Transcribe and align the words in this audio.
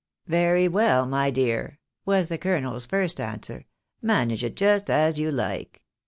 "Very 0.25 0.67
well, 0.67 1.05
my 1.05 1.29
dear," 1.29 1.77
was 2.07 2.27
the 2.29 2.39
colonel's 2.39 2.87
first 2.87 3.19
answer;" 3.19 3.67
manage 4.01 4.43
it 4.43 4.55
just 4.55 4.89
as 4.89 5.19
you 5.19 5.31
like. 5.31 5.83